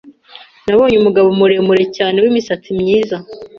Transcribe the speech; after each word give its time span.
nabonye 0.67 0.95
umugabo 0.97 1.27
muremure 1.39 1.83
cyane 1.97 2.17
w’imisatsi 2.23 2.69
myiza, 2.79 3.17